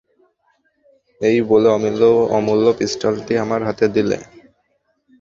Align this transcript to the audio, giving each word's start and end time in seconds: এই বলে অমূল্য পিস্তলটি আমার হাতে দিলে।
এই 1.21 1.37
বলে 1.49 1.67
অমূল্য 2.37 2.65
পিস্তলটি 2.79 3.33
আমার 3.43 3.61
হাতে 3.67 3.85
দিলে। 3.95 4.17